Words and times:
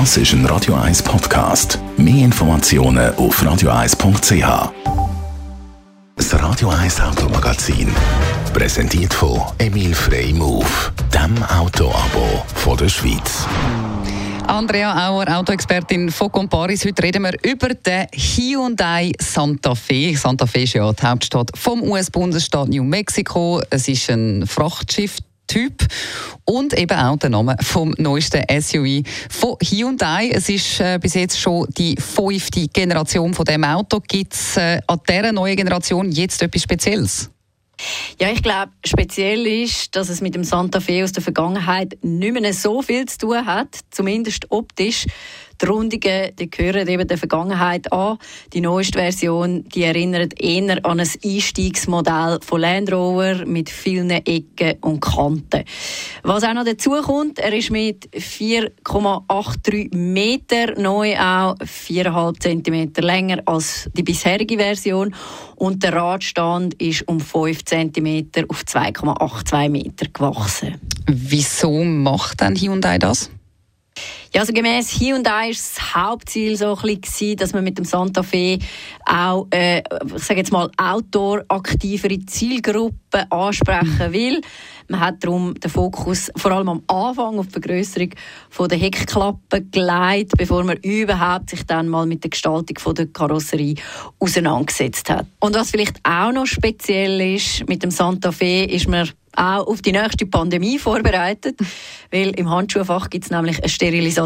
Das 0.00 0.16
ist 0.16 0.32
ein 0.32 0.44
Radio 0.46 0.74
1 0.74 1.04
Podcast. 1.04 1.78
Mehr 1.96 2.24
Informationen 2.24 3.14
auf 3.14 3.40
radio1.ch. 3.40 4.72
Das 6.16 6.42
Radio 6.42 6.70
1 6.70 7.00
Automagazin. 7.00 7.94
Präsentiert 8.52 9.14
von 9.14 9.40
Emil 9.58 9.94
Frey 9.94 10.32
Move, 10.32 10.66
dem 11.14 11.40
Autoabo 11.44 12.42
von 12.56 12.76
der 12.76 12.88
Schweiz. 12.88 13.46
Andrea 14.48 15.08
Auer, 15.08 15.28
Autoexpertin 15.28 16.10
von 16.10 16.32
Comparis. 16.32 16.84
Heute 16.84 17.04
reden 17.04 17.22
wir 17.22 17.34
über 17.48 17.68
den 17.68 18.08
Hyundai 18.12 19.12
Santa 19.20 19.76
Fe. 19.76 20.16
Santa 20.16 20.46
Fe 20.46 20.62
ist 20.62 20.72
ja 20.72 20.92
die 20.92 21.06
Hauptstadt 21.06 21.52
vom 21.56 21.80
US-Bundesstaat 21.84 22.68
New 22.68 22.82
Mexico. 22.82 23.62
Es 23.70 23.86
ist 23.86 24.10
ein 24.10 24.44
Frachtschiff 24.44 25.18
Typ 25.54 25.86
und 26.44 26.76
eben 26.76 26.98
auch 26.98 27.16
der 27.16 27.30
Name 27.30 27.56
vom 27.60 27.94
neuesten 27.96 28.42
SUV 28.60 29.08
von 29.30 29.56
Hyundai. 29.62 30.30
Es 30.32 30.48
ist 30.48 30.80
äh, 30.80 30.98
bis 31.00 31.14
jetzt 31.14 31.38
schon 31.38 31.68
die 31.78 31.94
fünfte 31.94 32.66
Generation 32.66 33.32
von 33.32 33.44
dem 33.44 33.62
Auto. 33.62 34.00
Gibt 34.00 34.34
es 34.34 34.56
äh, 34.56 34.80
an 34.88 34.98
dieser 35.08 35.30
neuen 35.30 35.54
Generation 35.56 36.10
jetzt 36.10 36.42
etwas 36.42 36.62
Spezielles? 36.62 37.30
Ja, 38.20 38.32
ich 38.32 38.42
glaube, 38.42 38.72
speziell 38.84 39.46
ist, 39.46 39.94
dass 39.94 40.08
es 40.08 40.20
mit 40.20 40.34
dem 40.34 40.42
Santa 40.42 40.80
Fe 40.80 41.04
aus 41.04 41.12
der 41.12 41.22
Vergangenheit 41.22 41.98
nicht 42.02 42.32
mehr 42.32 42.52
so 42.52 42.82
viel 42.82 43.06
zu 43.06 43.18
tun 43.18 43.46
hat, 43.46 43.78
zumindest 43.92 44.50
optisch. 44.50 45.06
Die 45.64 45.68
Rundungen 45.70 46.36
die 46.38 46.50
gehören 46.50 46.86
eben 46.88 47.08
der 47.08 47.16
Vergangenheit 47.16 47.90
an. 47.90 48.18
Die 48.52 48.60
neueste 48.60 48.98
Version 48.98 49.64
die 49.74 49.84
erinnert 49.84 50.38
eher 50.38 50.84
an 50.84 51.00
ein 51.00 51.08
Einstiegsmodell 51.24 52.38
von 52.42 52.60
Land 52.60 52.92
Rover 52.92 53.46
mit 53.46 53.70
vielen 53.70 54.10
Ecken 54.10 54.74
und 54.82 55.00
Kanten. 55.00 55.64
Was 56.22 56.44
auch 56.44 56.52
noch 56.52 56.66
dazu 56.66 56.90
kommt, 57.02 57.38
er 57.38 57.54
ist 57.54 57.70
mit 57.70 58.10
4,83 58.10 59.96
Meter 59.96 60.78
neu 60.78 61.16
auch 61.16 61.54
4,5 61.56 62.40
cm 62.40 63.02
länger 63.02 63.40
als 63.46 63.88
die 63.96 64.02
bisherige 64.02 64.58
Version 64.58 65.14
und 65.56 65.82
der 65.82 65.94
Radstand 65.94 66.74
ist 66.74 67.08
um 67.08 67.20
5 67.20 67.64
cm 67.64 68.28
auf 68.48 68.64
2,82 68.64 69.68
Meter 69.70 70.08
gewachsen. 70.12 70.78
Wieso 71.06 71.84
macht 71.84 72.42
dann 72.42 72.54
Hyundai 72.54 72.98
das? 72.98 73.30
Ja, 74.34 74.40
also 74.40 74.52
gemäß 74.52 74.98
Hyundai 74.98 75.50
ist 75.50 75.76
das 75.76 75.94
Hauptziel 75.94 76.56
so 76.56 76.76
ein 76.76 77.36
dass 77.36 77.52
man 77.52 77.62
mit 77.62 77.78
dem 77.78 77.84
Santa 77.84 78.24
Fe 78.24 78.58
auch, 79.06 79.46
äh, 79.52 79.78
ich 79.78 80.24
sage 80.24 80.40
jetzt 80.40 80.50
mal, 80.50 80.68
outdoor-aktivere 80.76 82.18
Zielgruppen 82.26 83.30
ansprechen 83.30 84.12
will. 84.12 84.40
Man 84.88 84.98
hat 84.98 85.22
darum 85.22 85.54
den 85.54 85.70
Fokus 85.70 86.32
vor 86.34 86.50
allem 86.50 86.68
am 86.68 86.82
Anfang 86.88 87.38
auf 87.38 87.46
die 87.46 87.52
Vergrößerung 87.52 88.10
der 88.68 88.76
Heckklappe 88.78 89.62
gelegt, 89.70 90.32
bevor 90.36 90.64
man 90.64 90.78
überhaupt 90.78 91.50
sich 91.50 91.64
dann 91.64 91.88
mal 91.88 92.04
mit 92.04 92.24
der 92.24 92.30
Gestaltung 92.30 92.94
der 92.94 93.06
Karosserie 93.06 93.76
auseinandergesetzt 94.18 95.10
hat. 95.10 95.26
Und 95.38 95.54
was 95.54 95.70
vielleicht 95.70 96.00
auch 96.02 96.32
noch 96.32 96.46
speziell 96.46 97.36
ist, 97.36 97.68
mit 97.68 97.84
dem 97.84 97.92
Santa 97.92 98.32
Fe 98.32 98.64
ist 98.64 98.88
man 98.88 99.08
auch 99.36 99.66
auf 99.66 99.82
die 99.82 99.92
nächste 99.92 100.26
Pandemie 100.26 100.78
vorbereitet, 100.78 101.58
weil 102.10 102.30
im 102.38 102.50
Handschuhfach 102.50 103.10
gibt 103.10 103.24
es 103.24 103.30
nämlich 103.30 103.58
eine 103.58 103.68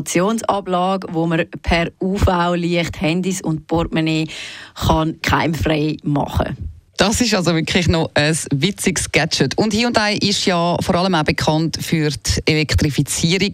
Sterilisationsablage, 0.07 1.09
wo 1.13 1.27
man 1.27 1.47
per 1.63 1.91
UV-Licht 2.01 3.01
Handys 3.01 3.41
und 3.41 3.67
Portemonnaie 3.67 4.27
kann 4.75 5.21
keimfrei 5.23 5.97
machen 6.03 6.47
kann. 6.47 6.57
Das 6.97 7.21
ist 7.21 7.33
also 7.33 7.55
wirklich 7.55 7.87
noch 7.87 8.11
ein 8.15 8.37
witziges 8.53 9.13
Gadget. 9.13 9.57
Und 9.57 9.73
Hyundai 9.73 10.15
ist 10.15 10.45
ja 10.47 10.77
vor 10.81 10.97
allem 10.97 11.15
auch 11.15 11.23
bekannt 11.23 11.79
für 11.81 12.11
die 12.11 12.43
Elektrifizierung. 12.45 13.53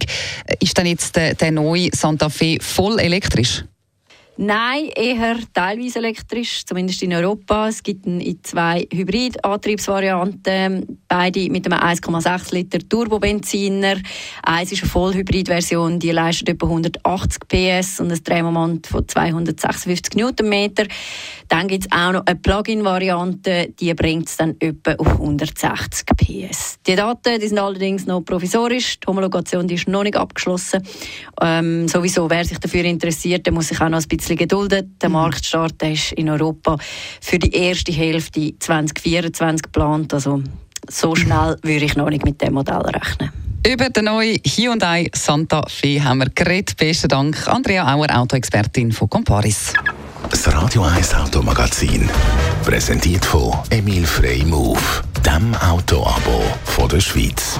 Ist 0.59 0.75
denn 0.75 0.87
jetzt 0.87 1.15
der, 1.15 1.35
der 1.35 1.51
neue 1.51 1.89
Santa 1.93 2.29
Fe 2.29 2.57
voll 2.59 2.99
elektrisch? 2.99 3.63
Nein, 4.37 4.89
eher 4.93 5.37
teilweise 5.53 5.99
elektrisch, 5.99 6.65
zumindest 6.65 7.01
in 7.01 7.13
Europa. 7.13 7.69
Es 7.69 7.81
gibt 7.81 8.05
in 8.05 8.37
zwei 8.43 8.85
Hybrid-Antriebsvarianten, 8.91 10.99
beide 11.07 11.49
mit 11.49 11.71
einem 11.71 11.79
1,6 11.79 12.53
Liter 12.53 12.79
Turbobenziner. 12.79 13.95
Eins 14.43 14.73
ist 14.73 14.83
eine 14.83 14.91
Vollhybrid-Version, 14.91 15.99
die 15.99 16.11
leistet 16.11 16.49
etwa 16.49 16.65
180 16.65 17.47
PS 17.47 18.01
und 18.01 18.11
ein 18.11 18.21
Drehmoment 18.21 18.87
von 18.87 19.07
256 19.07 20.15
Newtonmeter. 20.15 20.85
Dann 21.47 21.69
gibt 21.69 21.85
es 21.85 21.91
auch 21.93 22.11
noch 22.11 22.25
eine 22.25 22.35
Plug-in-Variante, 22.35 23.73
die 23.79 23.93
bringt 23.93 24.27
es 24.27 24.35
dann 24.35 24.57
etwa 24.59 24.95
auf 24.95 25.13
160 25.13 26.07
PS. 26.17 26.79
Die 26.85 26.95
Daten 26.95 27.39
die 27.39 27.47
sind 27.47 27.59
allerdings 27.59 28.05
noch 28.05 28.19
provisorisch, 28.19 28.99
die 28.99 29.07
Homologation 29.07 29.65
die 29.65 29.75
ist 29.75 29.87
noch 29.87 30.03
nicht 30.03 30.17
abgeschlossen. 30.17 30.83
Ähm, 31.41 31.87
sowieso, 31.87 32.29
wer 32.29 32.43
sich 32.43 32.59
dafür 32.59 32.83
interessiert, 32.83 33.45
der 33.45 33.53
muss 33.53 33.69
sich 33.69 33.79
auch 33.79 33.87
noch 33.87 34.01
ein 34.01 34.07
bisschen 34.09 34.24
bisschen 34.25 34.37
geduldet. 34.37 34.87
Der 35.01 35.09
mhm. 35.09 35.13
Marktstart 35.13 35.81
ist 35.83 36.11
in 36.13 36.29
Europa 36.29 36.77
für 37.21 37.39
die 37.39 37.53
erste 37.53 37.91
Hälfte 37.91 38.53
2024 38.59 39.63
geplant. 39.63 40.13
Also 40.13 40.41
so 40.89 41.15
schnell 41.15 41.57
würde 41.63 41.85
ich 41.85 41.95
noch 41.95 42.09
nicht 42.09 42.25
mit 42.25 42.41
dem 42.41 42.53
Modell 42.53 42.81
rechnen. 42.81 43.31
Über 43.67 43.89
den 43.89 44.05
neuen 44.05 44.39
Hyundai 44.45 45.09
Santa 45.13 45.63
Fe 45.67 46.03
haben 46.03 46.19
wir 46.19 46.29
geredet. 46.29 46.77
Besten 46.77 47.07
Dank, 47.07 47.47
Andrea 47.47 47.91
Auer, 47.93 48.15
Autoexpertin 48.15 48.91
von 48.91 49.09
Comparis. 49.09 49.73
Das 50.29 50.51
Radio 50.53 50.83
1 50.83 51.15
Automagazin, 51.15 52.09
präsentiert 52.63 53.25
von 53.25 53.53
Emil 53.69 54.05
Frey 54.05 54.43
Move, 54.43 54.79
dem 55.25 55.55
Autoabo 55.55 56.43
von 56.63 56.89
der 56.89 56.99
Schweiz. 56.99 57.59